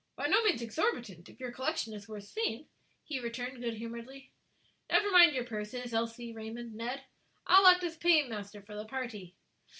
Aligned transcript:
"By 0.15 0.25
no 0.25 0.41
means 0.41 0.63
exorbitant 0.63 1.29
if 1.29 1.39
your 1.39 1.51
collection 1.51 1.93
is 1.93 2.07
worth 2.09 2.23
seeing," 2.23 2.65
he 3.03 3.19
returned, 3.19 3.61
good 3.61 3.75
humoredly. 3.75 4.31
"Never 4.89 5.11
mind 5.11 5.35
your 5.35 5.43
purses, 5.45 5.93
Elsie, 5.93 6.33
Raymond, 6.33 6.73
Ned, 6.73 7.03
I'll 7.45 7.67
act 7.67 7.83
as 7.83 7.97
paymaster 7.97 8.63
for 8.63 8.73
the 8.75 8.85
party." 8.85 9.35